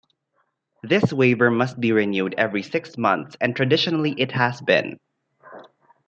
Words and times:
This 0.81 1.13
waiver 1.13 1.51
must 1.51 1.79
be 1.79 1.91
renewed 1.91 2.33
every 2.35 2.63
six 2.63 2.97
months 2.97 3.37
and 3.39 3.55
traditionally 3.55 4.15
it 4.19 4.31
has 4.31 4.59
been. 4.59 4.97